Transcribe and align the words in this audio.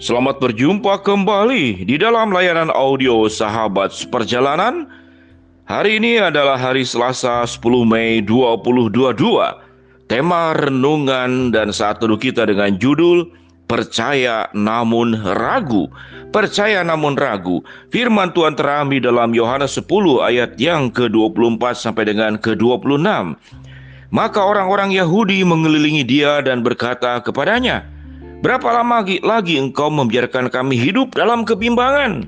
Selamat 0.00 0.40
berjumpa 0.40 1.04
kembali 1.04 1.84
di 1.84 2.00
dalam 2.00 2.32
layanan 2.32 2.72
audio 2.72 3.28
Sahabat 3.28 3.92
Seperjalanan. 3.92 4.88
Hari 5.68 6.00
ini 6.00 6.16
adalah 6.16 6.56
hari 6.56 6.88
Selasa 6.88 7.44
10 7.44 7.60
Mei 7.84 8.24
2022. 8.24 8.96
Tema 10.08 10.56
renungan 10.56 11.52
dan 11.52 11.68
saat 11.68 12.00
teduh 12.00 12.16
kita 12.16 12.48
dengan 12.48 12.80
judul 12.80 13.28
Percaya 13.68 14.48
namun 14.56 15.20
ragu. 15.36 15.92
Percaya 16.32 16.80
namun 16.80 17.20
ragu. 17.20 17.60
Firman 17.92 18.32
Tuhan 18.32 18.56
terambil 18.56 19.04
dalam 19.04 19.36
Yohanes 19.36 19.76
10 19.76 19.84
ayat 20.24 20.56
yang 20.56 20.88
ke-24 20.96 21.76
sampai 21.76 22.08
dengan 22.08 22.40
ke-26. 22.40 23.04
Maka 24.08 24.40
orang-orang 24.48 24.96
Yahudi 24.96 25.44
mengelilingi 25.44 26.08
dia 26.08 26.40
dan 26.40 26.64
berkata 26.64 27.20
kepadanya, 27.20 27.99
Berapa 28.40 28.72
lama 28.72 29.04
lagi 29.04 29.60
engkau 29.60 29.92
membiarkan 29.92 30.48
kami 30.48 30.80
hidup 30.80 31.12
dalam 31.12 31.44
kebimbangan? 31.44 32.24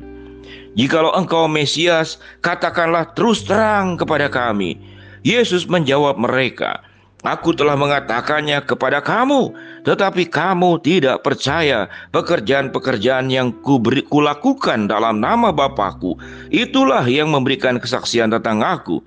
Jikalau 0.77 1.17
engkau 1.17 1.49
Mesias, 1.49 2.21
katakanlah 2.45 3.17
terus 3.17 3.41
terang 3.49 3.97
kepada 3.97 4.29
kami. 4.29 4.77
Yesus 5.25 5.65
menjawab 5.65 6.21
mereka, 6.21 6.85
Aku 7.23 7.55
telah 7.55 7.79
mengatakannya 7.79 8.67
kepada 8.67 8.99
kamu, 8.99 9.55
tetapi 9.87 10.27
kamu 10.27 10.83
tidak 10.83 11.23
percaya 11.23 11.87
pekerjaan-pekerjaan 12.11 13.31
yang 13.31 13.55
kuberi, 13.63 14.03
kulakukan 14.03 14.91
dalam 14.91 15.23
nama 15.23 15.55
Bapakku. 15.55 16.19
Itulah 16.51 17.07
yang 17.07 17.31
memberikan 17.31 17.79
kesaksian 17.79 18.35
tentang 18.35 18.67
aku. 18.67 18.99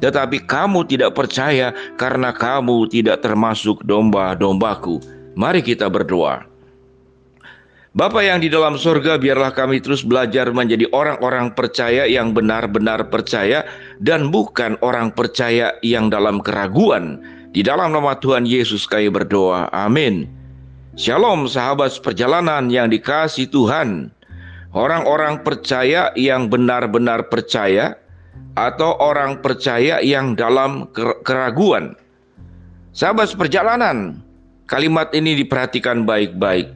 Tetapi 0.00 0.48
kamu 0.48 0.88
tidak 0.88 1.12
percaya 1.12 1.76
karena 2.00 2.32
kamu 2.32 2.88
tidak 2.88 3.20
termasuk 3.20 3.84
domba-dombaku. 3.84 5.17
Mari 5.38 5.62
kita 5.62 5.86
berdoa. 5.86 6.42
Bapa 7.94 8.26
yang 8.26 8.42
di 8.42 8.50
dalam 8.50 8.74
surga, 8.74 9.22
biarlah 9.22 9.54
kami 9.54 9.78
terus 9.78 10.02
belajar 10.02 10.50
menjadi 10.50 10.90
orang-orang 10.90 11.54
percaya 11.54 12.10
yang 12.10 12.34
benar-benar 12.34 13.06
percaya 13.06 13.62
dan 14.02 14.34
bukan 14.34 14.74
orang 14.82 15.14
percaya 15.14 15.78
yang 15.86 16.10
dalam 16.10 16.42
keraguan. 16.42 17.22
Di 17.54 17.62
dalam 17.62 17.94
nama 17.94 18.18
Tuhan 18.18 18.50
Yesus 18.50 18.82
kami 18.90 19.14
berdoa. 19.14 19.70
Amin. 19.70 20.26
Shalom 20.98 21.46
sahabat 21.46 21.94
perjalanan 22.02 22.66
yang 22.66 22.90
dikasih 22.90 23.46
Tuhan. 23.46 24.10
Orang-orang 24.74 25.46
percaya 25.46 26.10
yang 26.18 26.50
benar-benar 26.50 27.30
percaya 27.30 27.94
atau 28.58 28.98
orang 28.98 29.38
percaya 29.38 30.02
yang 30.02 30.34
dalam 30.34 30.90
keraguan. 31.22 31.94
Sahabat 32.90 33.30
perjalanan, 33.38 34.18
Kalimat 34.68 35.08
ini 35.16 35.32
diperhatikan 35.32 36.04
baik-baik. 36.04 36.68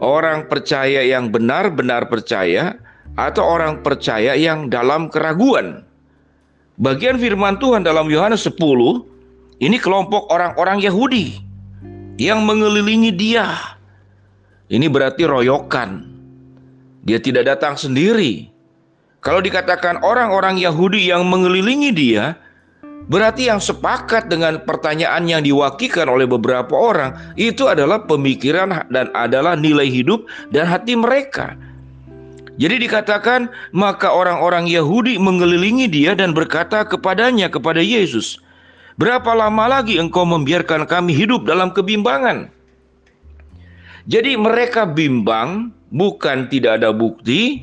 Orang 0.00 0.48
percaya 0.48 1.04
yang 1.04 1.28
benar-benar 1.28 2.08
percaya 2.08 2.80
atau 3.20 3.44
orang 3.44 3.84
percaya 3.84 4.32
yang 4.32 4.72
dalam 4.72 5.12
keraguan. 5.12 5.84
Bagian 6.80 7.20
firman 7.20 7.60
Tuhan 7.60 7.84
dalam 7.84 8.08
Yohanes 8.08 8.48
10 8.48 8.56
ini 9.60 9.76
kelompok 9.76 10.30
orang-orang 10.32 10.80
Yahudi 10.80 11.36
yang 12.16 12.48
mengelilingi 12.48 13.12
dia. 13.12 13.76
Ini 14.72 14.88
berarti 14.88 15.28
royokan. 15.28 16.08
Dia 17.04 17.20
tidak 17.20 17.44
datang 17.44 17.76
sendiri. 17.76 18.48
Kalau 19.20 19.44
dikatakan 19.44 20.00
orang-orang 20.00 20.56
Yahudi 20.56 21.12
yang 21.12 21.28
mengelilingi 21.28 21.92
dia, 21.92 22.40
Berarti 23.06 23.46
yang 23.46 23.62
sepakat 23.62 24.26
dengan 24.26 24.60
pertanyaan 24.66 25.24
yang 25.30 25.40
diwakilkan 25.46 26.10
oleh 26.10 26.26
beberapa 26.26 26.74
orang 26.74 27.14
itu 27.38 27.70
adalah 27.70 28.04
pemikiran 28.04 28.84
dan 28.90 29.08
adalah 29.14 29.54
nilai 29.54 29.86
hidup 29.86 30.26
dan 30.50 30.66
hati 30.66 30.98
mereka. 30.98 31.54
Jadi 32.58 32.84
dikatakan 32.84 33.48
maka 33.70 34.10
orang-orang 34.10 34.66
Yahudi 34.66 35.14
mengelilingi 35.16 35.86
dia 35.86 36.18
dan 36.18 36.34
berkata 36.34 36.82
kepadanya 36.82 37.46
kepada 37.46 37.78
Yesus, 37.78 38.42
"Berapa 38.98 39.30
lama 39.30 39.78
lagi 39.78 39.96
engkau 39.96 40.26
membiarkan 40.26 40.84
kami 40.84 41.14
hidup 41.14 41.46
dalam 41.46 41.70
kebimbangan?" 41.70 42.50
Jadi 44.10 44.34
mereka 44.34 44.84
bimbang 44.84 45.70
bukan 45.94 46.50
tidak 46.50 46.82
ada 46.82 46.90
bukti, 46.90 47.62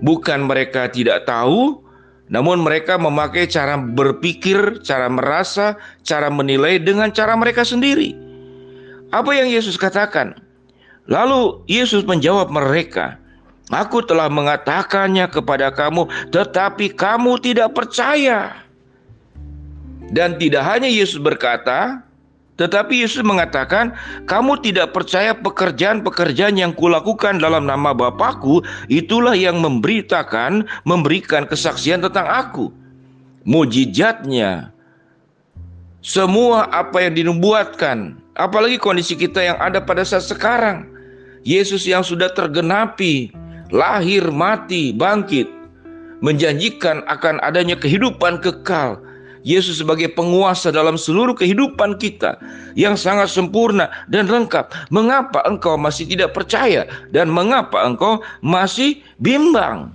bukan 0.00 0.48
mereka 0.48 0.88
tidak 0.88 1.28
tahu, 1.28 1.85
namun 2.26 2.62
mereka 2.62 2.98
memakai 2.98 3.46
cara 3.46 3.78
berpikir, 3.78 4.82
cara 4.82 5.06
merasa, 5.06 5.78
cara 6.02 6.26
menilai 6.26 6.82
dengan 6.82 7.10
cara 7.14 7.38
mereka 7.38 7.62
sendiri. 7.62 8.14
Apa 9.14 9.30
yang 9.34 9.46
Yesus 9.46 9.78
katakan? 9.78 10.34
Lalu 11.06 11.62
Yesus 11.70 12.02
menjawab 12.02 12.50
mereka, 12.50 13.14
Aku 13.74 13.98
telah 13.98 14.30
mengatakannya 14.30 15.26
kepada 15.26 15.74
kamu, 15.74 16.06
tetapi 16.30 16.94
kamu 16.94 17.34
tidak 17.42 17.74
percaya. 17.74 18.62
Dan 20.14 20.38
tidak 20.38 20.62
hanya 20.62 20.86
Yesus 20.86 21.18
berkata, 21.18 22.05
tetapi 22.56 23.04
Yesus 23.04 23.20
mengatakan, 23.20 23.92
kamu 24.24 24.64
tidak 24.64 24.96
percaya 24.96 25.36
pekerjaan-pekerjaan 25.36 26.56
yang 26.56 26.72
kulakukan 26.72 27.36
dalam 27.36 27.68
nama 27.68 27.92
Bapakku, 27.92 28.64
itulah 28.88 29.36
yang 29.36 29.60
memberitakan, 29.60 30.64
memberikan 30.88 31.44
kesaksian 31.44 32.00
tentang 32.00 32.24
aku. 32.24 32.72
Mujizatnya, 33.44 34.72
semua 36.00 36.64
apa 36.72 37.04
yang 37.04 37.12
dinubuatkan, 37.20 38.16
apalagi 38.40 38.80
kondisi 38.80 39.20
kita 39.20 39.52
yang 39.52 39.58
ada 39.60 39.76
pada 39.84 40.00
saat 40.00 40.24
sekarang. 40.24 40.88
Yesus 41.44 41.84
yang 41.84 42.02
sudah 42.02 42.32
tergenapi, 42.32 43.30
lahir, 43.68 44.32
mati, 44.32 44.96
bangkit, 44.96 45.46
menjanjikan 46.24 47.04
akan 47.04 47.36
adanya 47.44 47.76
kehidupan 47.76 48.40
kekal, 48.40 48.96
Yesus 49.46 49.78
sebagai 49.78 50.10
penguasa 50.10 50.74
dalam 50.74 50.98
seluruh 50.98 51.38
kehidupan 51.38 52.02
kita 52.02 52.34
yang 52.74 52.98
sangat 52.98 53.30
sempurna 53.30 53.86
dan 54.10 54.26
lengkap. 54.26 54.90
Mengapa 54.90 55.46
engkau 55.46 55.78
masih 55.78 56.02
tidak 56.10 56.34
percaya 56.34 56.90
dan 57.14 57.30
mengapa 57.30 57.86
engkau 57.86 58.26
masih 58.42 58.98
bimbang? 59.22 59.94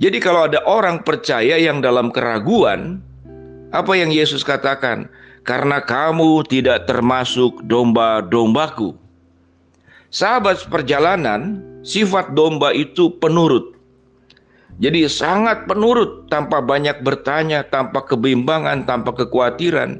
Jadi 0.00 0.16
kalau 0.16 0.48
ada 0.48 0.64
orang 0.64 1.04
percaya 1.04 1.60
yang 1.60 1.84
dalam 1.84 2.08
keraguan, 2.08 3.04
apa 3.68 3.92
yang 3.92 4.08
Yesus 4.08 4.40
katakan? 4.40 5.12
Karena 5.44 5.84
kamu 5.84 6.48
tidak 6.48 6.88
termasuk 6.88 7.68
domba-dombaku. 7.68 8.96
Sahabat 10.08 10.64
perjalanan, 10.72 11.60
sifat 11.84 12.32
domba 12.32 12.72
itu 12.72 13.12
penurut. 13.20 13.75
Jadi 14.76 15.08
sangat 15.08 15.64
penurut 15.64 16.28
tanpa 16.28 16.60
banyak 16.60 17.00
bertanya, 17.00 17.64
tanpa 17.64 18.04
kebimbangan, 18.04 18.84
tanpa 18.84 19.16
kekhawatiran. 19.16 19.96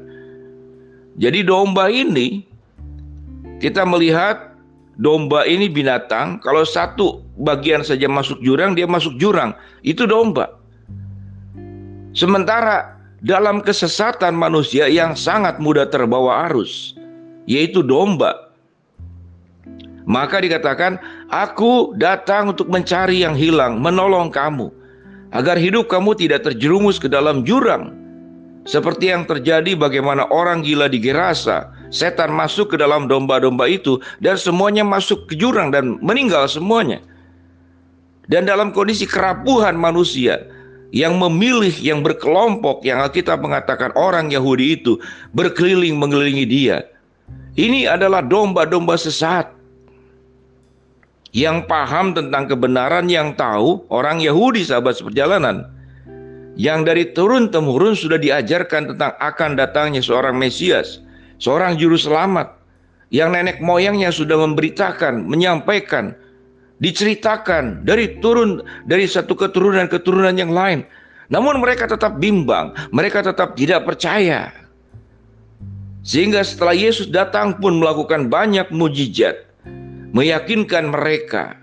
Jadi 1.17 1.41
domba 1.41 1.89
ini 1.89 2.45
kita 3.57 3.81
melihat 3.89 4.53
domba 5.01 5.49
ini 5.49 5.65
binatang 5.65 6.37
kalau 6.45 6.61
satu 6.61 7.25
bagian 7.41 7.81
saja 7.81 8.05
masuk 8.05 8.37
jurang 8.45 8.77
dia 8.77 8.85
masuk 8.85 9.17
jurang 9.17 9.57
itu 9.81 10.05
domba. 10.05 10.53
Sementara 12.13 13.01
dalam 13.25 13.65
kesesatan 13.65 14.37
manusia 14.37 14.85
yang 14.85 15.17
sangat 15.17 15.57
mudah 15.57 15.89
terbawa 15.89 16.45
arus 16.53 16.93
yaitu 17.49 17.81
domba 17.81 18.47
maka 20.07 20.39
dikatakan, 20.39 20.95
"Aku 21.27 21.95
datang 21.99 22.55
untuk 22.55 22.71
mencari 22.71 23.23
yang 23.23 23.35
hilang, 23.35 23.79
menolong 23.83 24.31
kamu, 24.31 24.71
agar 25.35 25.59
hidup 25.59 25.91
kamu 25.91 26.15
tidak 26.15 26.47
terjerumus 26.47 26.97
ke 26.97 27.11
dalam 27.11 27.43
jurang." 27.43 27.93
Seperti 28.67 29.15
yang 29.15 29.23
terjadi 29.23 29.79
bagaimana 29.79 30.27
orang 30.27 30.59
gila 30.59 30.91
di 30.91 30.99
Gerasa, 30.99 31.71
setan 31.87 32.35
masuk 32.35 32.75
ke 32.75 32.77
dalam 32.79 33.07
domba-domba 33.07 33.63
itu 33.63 33.95
dan 34.19 34.35
semuanya 34.35 34.83
masuk 34.83 35.23
ke 35.31 35.39
jurang 35.39 35.71
dan 35.71 35.95
meninggal 36.03 36.43
semuanya. 36.51 36.99
Dan 38.27 38.43
dalam 38.43 38.75
kondisi 38.75 39.07
kerapuhan 39.07 39.79
manusia 39.79 40.43
yang 40.91 41.15
memilih 41.15 41.71
yang 41.79 42.03
berkelompok 42.03 42.83
yang 42.83 42.99
kita 43.07 43.39
mengatakan 43.39 43.95
orang 43.95 44.35
Yahudi 44.35 44.83
itu 44.83 44.99
berkeliling 45.31 45.95
mengelilingi 45.95 46.43
dia. 46.43 46.83
Ini 47.55 47.87
adalah 47.87 48.19
domba-domba 48.19 48.99
sesat 48.99 49.47
yang 51.35 51.67
paham 51.67 52.15
tentang 52.15 52.47
kebenaran 52.47 53.11
yang 53.11 53.35
tahu 53.35 53.83
orang 53.91 54.23
Yahudi 54.23 54.63
sahabat 54.63 54.95
seperjalanan 54.99 55.67
yang 56.57 56.81
dari 56.81 57.13
turun 57.13 57.53
temurun 57.53 57.93
sudah 57.93 58.17
diajarkan 58.17 58.93
tentang 58.93 59.13
akan 59.21 59.53
datangnya 59.53 60.01
seorang 60.01 60.33
Mesias, 60.35 60.99
seorang 61.37 61.77
juru 61.77 61.95
selamat 61.95 62.57
yang 63.13 63.31
nenek 63.31 63.61
moyangnya 63.61 64.09
sudah 64.09 64.41
memberitakan, 64.41 65.29
menyampaikan, 65.29 66.17
diceritakan 66.81 67.85
dari 67.85 68.17
turun 68.19 68.65
dari 68.89 69.05
satu 69.05 69.37
keturunan 69.37 69.85
keturunan 69.87 70.33
yang 70.33 70.51
lain. 70.51 70.83
Namun 71.29 71.61
mereka 71.61 71.85
tetap 71.85 72.17
bimbang, 72.17 72.73
mereka 72.89 73.21
tetap 73.21 73.53
tidak 73.53 73.85
percaya. 73.85 74.51
Sehingga 76.07 76.39
setelah 76.39 76.71
Yesus 76.71 77.11
datang 77.11 77.59
pun 77.59 77.83
melakukan 77.83 78.31
banyak 78.31 78.71
mujizat, 78.71 79.46
meyakinkan 80.15 80.91
mereka. 80.91 81.57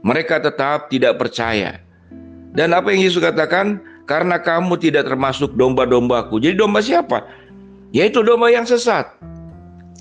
Mereka 0.00 0.40
tetap 0.40 0.88
tidak 0.88 1.20
percaya. 1.20 1.76
Dan 2.56 2.72
apa 2.72 2.90
yang 2.90 3.04
Yesus 3.04 3.20
katakan? 3.20 3.78
Karena 4.08 4.42
kamu 4.42 4.74
tidak 4.80 5.06
termasuk 5.06 5.54
domba-dombaku. 5.54 6.42
Jadi 6.42 6.58
domba 6.58 6.82
siapa? 6.82 7.22
Yaitu 7.94 8.26
domba 8.26 8.50
yang 8.50 8.66
sesat. 8.66 9.06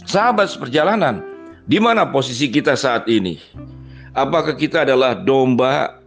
Sahabat 0.10 0.50
seperjalanan, 0.50 1.22
di 1.70 1.78
mana 1.78 2.10
posisi 2.10 2.50
kita 2.50 2.74
saat 2.74 3.06
ini? 3.06 3.38
Apakah 4.18 4.58
kita 4.58 4.82
adalah 4.82 5.14
domba 5.14 6.02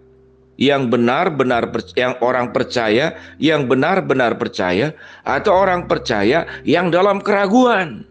yang 0.59 0.91
benar-benar 0.91 1.71
yang 1.95 2.19
orang 2.19 2.51
percaya, 2.51 3.15
yang 3.39 3.71
benar-benar 3.71 4.35
percaya 4.35 4.91
atau 5.23 5.55
orang 5.55 5.87
percaya 5.87 6.49
yang 6.67 6.91
dalam 6.91 7.23
keraguan? 7.23 8.03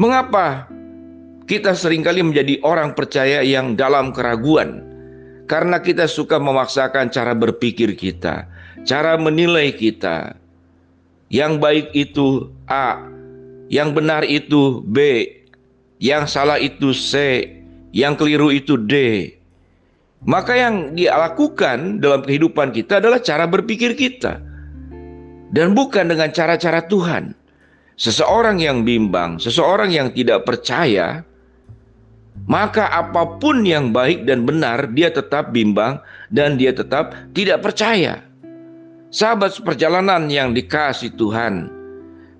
Mengapa 0.00 0.64
kita 1.50 1.74
sering 1.74 2.06
kali 2.06 2.22
menjadi 2.22 2.62
orang 2.62 2.94
percaya 2.94 3.42
yang 3.42 3.74
dalam 3.74 4.14
keraguan? 4.14 4.86
Karena 5.50 5.82
kita 5.82 6.06
suka 6.06 6.38
memaksakan 6.38 7.10
cara 7.10 7.34
berpikir 7.34 7.98
kita, 7.98 8.46
cara 8.86 9.18
menilai 9.18 9.74
kita. 9.74 10.38
Yang 11.26 11.52
baik 11.58 11.86
itu 11.90 12.54
A, 12.70 13.02
yang 13.66 13.90
benar 13.90 14.22
itu 14.22 14.78
B, 14.86 15.26
yang 15.98 16.30
salah 16.30 16.62
itu 16.62 16.94
C, 16.94 17.42
yang 17.90 18.14
keliru 18.14 18.54
itu 18.54 18.78
D. 18.78 18.94
Maka 20.22 20.54
yang 20.54 20.94
dia 20.94 21.18
lakukan 21.18 21.98
dalam 21.98 22.22
kehidupan 22.22 22.70
kita 22.70 23.02
adalah 23.02 23.18
cara 23.18 23.50
berpikir 23.50 23.98
kita. 23.98 24.38
Dan 25.50 25.74
bukan 25.74 26.14
dengan 26.14 26.30
cara-cara 26.30 26.86
Tuhan. 26.86 27.34
Seseorang 27.98 28.62
yang 28.62 28.86
bimbang, 28.86 29.42
seseorang 29.42 29.90
yang 29.90 30.14
tidak 30.14 30.46
percaya, 30.46 31.26
maka 32.50 32.90
apa 32.90 33.38
pun 33.38 33.62
yang 33.62 33.94
baik 33.94 34.26
dan 34.26 34.42
benar 34.42 34.90
dia 34.90 35.06
tetap 35.06 35.54
bimbang 35.54 36.02
dan 36.34 36.58
dia 36.58 36.74
tetap 36.74 37.14
tidak 37.30 37.62
percaya. 37.62 38.26
Sahabat 39.14 39.54
perjalanan 39.62 40.26
yang 40.26 40.50
dikasih 40.50 41.14
Tuhan, 41.14 41.70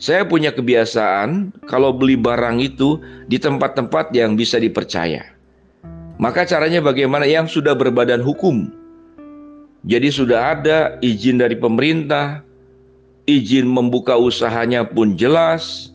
saya 0.02 0.26
punya 0.26 0.50
kebiasaan 0.50 1.54
kalau 1.70 1.94
beli 1.94 2.18
barang 2.18 2.58
itu 2.58 2.98
di 3.30 3.38
tempat-tempat 3.38 4.10
yang 4.10 4.34
bisa 4.34 4.58
dipercaya. 4.58 5.22
Maka 6.18 6.42
caranya 6.42 6.82
bagaimana 6.82 7.24
yang 7.24 7.46
sudah 7.46 7.78
berbadan 7.78 8.18
hukum. 8.20 8.66
Jadi 9.86 10.12
sudah 10.12 10.58
ada 10.58 11.00
izin 11.00 11.40
dari 11.40 11.56
pemerintah, 11.56 12.44
izin 13.30 13.64
membuka 13.64 14.18
usahanya 14.18 14.84
pun 14.84 15.16
jelas, 15.16 15.90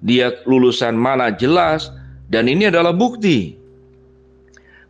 dia 0.00 0.32
lulusan 0.48 0.96
mana 0.96 1.28
jelas, 1.28 1.92
dan 2.30 2.46
ini 2.46 2.70
adalah 2.70 2.94
bukti. 2.94 3.58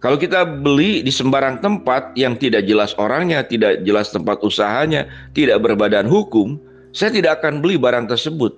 Kalau 0.00 0.16
kita 0.16 0.48
beli 0.48 1.04
di 1.04 1.12
sembarang 1.12 1.60
tempat 1.60 2.16
yang 2.16 2.36
tidak 2.36 2.64
jelas 2.64 2.96
orangnya, 2.96 3.44
tidak 3.44 3.84
jelas 3.84 4.08
tempat 4.08 4.40
usahanya, 4.40 5.04
tidak 5.36 5.60
berbadan 5.60 6.08
hukum, 6.08 6.56
saya 6.96 7.12
tidak 7.12 7.40
akan 7.40 7.60
beli 7.60 7.76
barang 7.76 8.08
tersebut. 8.08 8.56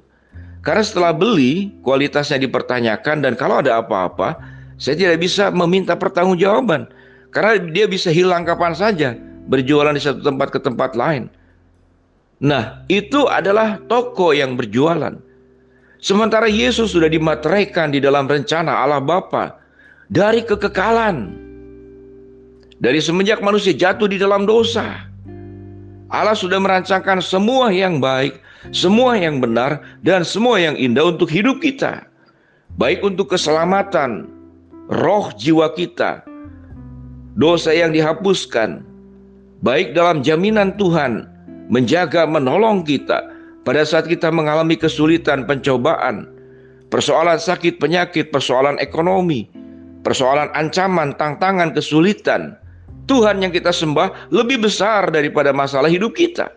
Karena 0.63 0.87
setelah 0.87 1.11
beli, 1.11 1.75
kualitasnya 1.83 2.39
dipertanyakan 2.39 3.27
dan 3.27 3.35
kalau 3.35 3.59
ada 3.59 3.83
apa-apa, 3.83 4.39
saya 4.79 4.95
tidak 4.95 5.19
bisa 5.19 5.51
meminta 5.51 5.99
pertanggungjawaban. 5.99 6.87
Karena 7.35 7.59
dia 7.75 7.91
bisa 7.91 8.15
hilang 8.15 8.47
kapan 8.47 8.75
saja, 8.79 9.19
berjualan 9.51 9.99
di 9.99 10.03
satu 10.03 10.23
tempat 10.23 10.55
ke 10.55 10.63
tempat 10.63 10.95
lain. 10.95 11.27
Nah, 12.39 12.87
itu 12.87 13.27
adalah 13.27 13.83
toko 13.91 14.31
yang 14.31 14.55
berjualan. 14.55 15.19
Sementara 16.03 16.51
Yesus 16.51 16.99
sudah 16.99 17.07
dimateraikan 17.07 17.95
di 17.95 18.03
dalam 18.03 18.27
rencana 18.27 18.83
Allah 18.83 18.99
Bapa 18.99 19.55
dari 20.11 20.43
kekekalan. 20.43 21.39
Dari 22.83 22.99
semenjak 22.99 23.39
manusia 23.39 23.71
jatuh 23.71 24.11
di 24.11 24.19
dalam 24.19 24.43
dosa. 24.43 25.07
Allah 26.11 26.35
sudah 26.35 26.59
merancangkan 26.59 27.23
semua 27.23 27.71
yang 27.71 28.03
baik, 28.03 28.43
semua 28.75 29.15
yang 29.15 29.39
benar, 29.39 29.79
dan 30.03 30.27
semua 30.27 30.59
yang 30.59 30.75
indah 30.75 31.15
untuk 31.15 31.31
hidup 31.31 31.63
kita. 31.63 32.03
Baik 32.75 33.07
untuk 33.07 33.31
keselamatan, 33.31 34.27
roh 34.91 35.31
jiwa 35.39 35.71
kita, 35.73 36.27
dosa 37.39 37.71
yang 37.71 37.95
dihapuskan, 37.95 38.83
baik 39.63 39.95
dalam 39.95 40.21
jaminan 40.21 40.75
Tuhan, 40.75 41.31
menjaga 41.71 42.27
menolong 42.27 42.83
kita, 42.85 43.32
pada 43.63 43.87
saat 43.87 44.11
kita 44.11 44.31
mengalami 44.35 44.75
kesulitan, 44.75 45.47
pencobaan, 45.47 46.27
persoalan 46.91 47.39
sakit, 47.39 47.79
penyakit, 47.79 48.35
persoalan 48.35 48.79
ekonomi, 48.83 49.47
persoalan 50.03 50.51
ancaman, 50.59 51.15
tantangan, 51.15 51.71
kesulitan, 51.71 52.59
Tuhan 53.07 53.43
yang 53.43 53.51
kita 53.55 53.71
sembah 53.71 54.31
lebih 54.31 54.67
besar 54.67 55.11
daripada 55.11 55.51
masalah 55.51 55.91
hidup 55.91 56.15
kita. 56.15 56.51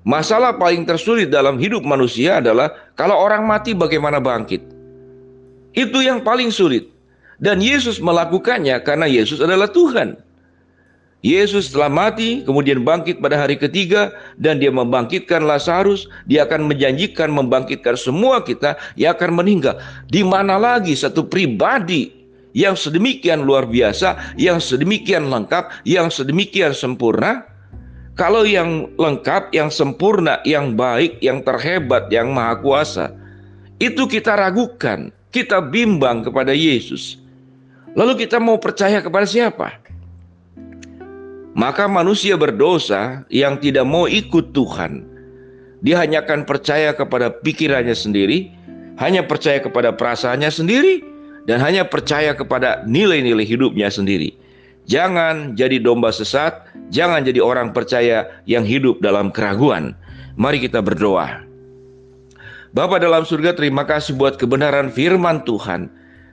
Masalah 0.00 0.56
paling 0.56 0.88
tersulit 0.88 1.28
dalam 1.28 1.60
hidup 1.60 1.84
manusia 1.84 2.40
adalah 2.40 2.72
kalau 2.96 3.20
orang 3.20 3.44
mati 3.44 3.76
bagaimana 3.76 4.16
bangkit. 4.16 4.62
Itu 5.76 6.00
yang 6.00 6.24
paling 6.24 6.48
sulit. 6.48 6.88
Dan 7.40 7.60
Yesus 7.60 8.00
melakukannya 8.00 8.80
karena 8.84 9.08
Yesus 9.08 9.40
adalah 9.40 9.68
Tuhan. 9.68 10.16
Yesus 11.20 11.68
telah 11.68 11.92
mati, 11.92 12.40
kemudian 12.48 12.80
bangkit 12.80 13.20
pada 13.20 13.36
hari 13.36 13.60
ketiga, 13.60 14.08
dan 14.40 14.56
Dia 14.56 14.72
membangkitkan 14.72 15.44
Lazarus. 15.44 16.08
Dia 16.24 16.48
akan 16.48 16.64
menjanjikan 16.72 17.28
membangkitkan 17.28 17.92
semua 18.00 18.40
kita 18.40 18.80
yang 18.96 19.12
akan 19.12 19.36
meninggal. 19.36 19.76
Di 20.08 20.24
mana 20.24 20.56
lagi 20.56 20.96
satu 20.96 21.28
pribadi 21.28 22.08
yang 22.56 22.72
sedemikian 22.72 23.44
luar 23.44 23.68
biasa, 23.68 24.16
yang 24.40 24.64
sedemikian 24.64 25.28
lengkap, 25.28 25.84
yang 25.84 26.08
sedemikian 26.08 26.72
sempurna? 26.72 27.44
Kalau 28.16 28.48
yang 28.48 28.88
lengkap, 28.96 29.52
yang 29.52 29.68
sempurna, 29.68 30.40
yang 30.48 30.72
baik, 30.72 31.20
yang 31.20 31.44
terhebat, 31.44 32.08
yang 32.08 32.32
maha 32.32 32.56
kuasa, 32.64 33.12
itu 33.76 34.08
kita 34.08 34.40
ragukan, 34.40 35.12
kita 35.32 35.60
bimbang 35.60 36.24
kepada 36.24 36.56
Yesus. 36.56 37.20
Lalu 37.92 38.24
kita 38.24 38.40
mau 38.40 38.56
percaya 38.56 39.04
kepada 39.04 39.24
siapa? 39.28 39.89
Maka 41.50 41.90
manusia 41.90 42.38
berdosa 42.38 43.26
yang 43.26 43.58
tidak 43.58 43.82
mau 43.82 44.06
ikut 44.06 44.54
Tuhan, 44.54 45.02
dia 45.82 45.98
hanya 45.98 46.22
akan 46.22 46.46
percaya 46.46 46.94
kepada 46.94 47.32
pikirannya 47.42 47.96
sendiri, 47.96 48.52
hanya 49.00 49.24
percaya 49.24 49.58
kepada 49.58 49.90
perasaannya 49.90 50.46
sendiri, 50.52 51.02
dan 51.48 51.58
hanya 51.58 51.88
percaya 51.88 52.36
kepada 52.36 52.84
nilai-nilai 52.84 53.42
hidupnya 53.42 53.88
sendiri. 53.88 54.36
Jangan 54.86 55.56
jadi 55.56 55.80
domba 55.82 56.14
sesat, 56.14 56.54
jangan 56.94 57.24
jadi 57.24 57.40
orang 57.40 57.74
percaya 57.74 58.28
yang 58.44 58.62
hidup 58.62 59.02
dalam 59.02 59.32
keraguan. 59.32 59.96
Mari 60.36 60.62
kita 60.62 60.84
berdoa. 60.84 61.42
Bapa 62.70 63.02
dalam 63.02 63.26
surga, 63.26 63.58
terima 63.58 63.82
kasih 63.82 64.14
buat 64.14 64.38
kebenaran 64.38 64.94
firman 64.94 65.42
Tuhan. 65.42 65.90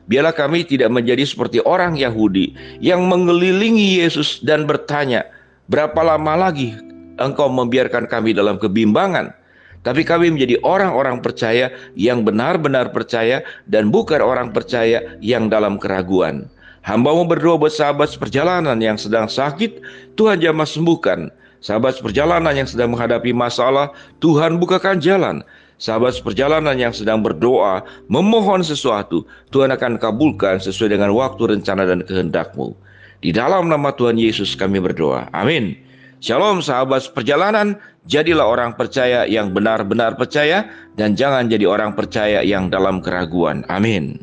Biarlah 0.07 0.31
kami 0.31 0.63
tidak 0.63 0.87
menjadi 0.87 1.27
seperti 1.27 1.59
orang 1.67 1.99
Yahudi 1.99 2.55
yang 2.79 3.05
mengelilingi 3.11 3.99
Yesus 3.99 4.39
dan 4.39 4.63
bertanya, 4.63 5.27
"Berapa 5.67 5.99
lama 5.99 6.47
lagi 6.47 6.71
engkau 7.19 7.51
membiarkan 7.51 8.07
kami 8.07 8.31
dalam 8.31 8.55
kebimbangan?" 8.55 9.35
Tapi 9.83 10.03
kami 10.03 10.35
menjadi 10.35 10.59
orang-orang 10.67 11.23
percaya 11.23 11.71
yang 11.95 12.27
benar-benar 12.27 12.91
percaya 12.91 13.43
dan 13.71 13.87
bukan 13.87 14.19
orang 14.19 14.51
percaya 14.51 15.15
yang 15.23 15.47
dalam 15.47 15.79
keraguan. 15.79 16.51
Hambamu 16.83 17.27
berdoa 17.27 17.59
buat 17.59 17.71
sahabat 17.75 18.11
seperjalanan 18.11 18.79
yang 18.79 18.95
sedang 18.95 19.27
sakit, 19.27 19.83
Tuhan 20.15 20.39
jamah 20.39 20.67
sembuhkan. 20.67 21.31
Sahabat 21.59 21.99
seperjalanan 21.99 22.53
yang 22.55 22.69
sedang 22.69 22.95
menghadapi 22.95 23.35
masalah, 23.35 23.91
Tuhan 24.23 24.55
bukakan 24.55 25.03
jalan. 25.03 25.43
Sahabat 25.77 26.17
seperjalanan 26.17 26.73
yang 26.73 26.89
sedang 26.89 27.21
berdoa, 27.21 27.85
memohon 28.09 28.65
sesuatu, 28.65 29.29
Tuhan 29.53 29.69
akan 29.69 30.01
kabulkan 30.01 30.57
sesuai 30.57 30.97
dengan 30.97 31.13
waktu, 31.13 31.53
rencana, 31.53 31.85
dan 31.85 32.01
kehendakmu. 32.01 32.73
Di 33.21 33.29
dalam 33.29 33.69
nama 33.69 33.93
Tuhan 33.93 34.17
Yesus 34.17 34.57
kami 34.57 34.81
berdoa. 34.81 35.29
Amin. 35.37 35.77
Shalom 36.17 36.65
sahabat 36.65 37.13
perjalanan, 37.13 37.77
jadilah 38.09 38.49
orang 38.49 38.73
percaya 38.73 39.29
yang 39.29 39.53
benar-benar 39.53 40.17
percaya 40.17 40.65
dan 40.97 41.13
jangan 41.13 41.45
jadi 41.45 41.69
orang 41.69 41.93
percaya 41.93 42.41
yang 42.41 42.73
dalam 42.73 42.97
keraguan. 42.97 43.61
Amin. 43.69 44.17